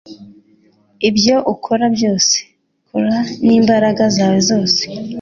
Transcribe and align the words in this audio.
Ibyo 1.09 1.35
ukora 1.53 1.85
byose, 1.95 2.35
kora 2.87 3.17
n'imbaraga 3.45 4.03
zawe 4.15 4.39
zose. 4.49 4.81